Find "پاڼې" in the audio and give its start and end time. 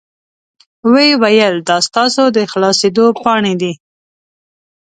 3.23-3.53